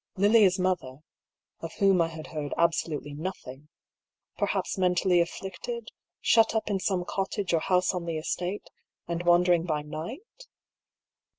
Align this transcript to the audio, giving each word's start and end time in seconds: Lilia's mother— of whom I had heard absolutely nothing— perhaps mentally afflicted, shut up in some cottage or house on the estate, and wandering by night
Lilia's 0.17 0.57
mother— 0.57 1.01
of 1.61 1.73
whom 1.73 2.01
I 2.01 2.07
had 2.07 2.25
heard 2.33 2.55
absolutely 2.57 3.13
nothing— 3.13 3.69
perhaps 4.39 4.75
mentally 4.75 5.21
afflicted, 5.21 5.89
shut 6.19 6.55
up 6.55 6.71
in 6.71 6.79
some 6.79 7.05
cottage 7.05 7.53
or 7.53 7.59
house 7.59 7.93
on 7.93 8.05
the 8.05 8.17
estate, 8.17 8.67
and 9.07 9.21
wandering 9.23 9.63
by 9.63 9.83
night 9.83 10.47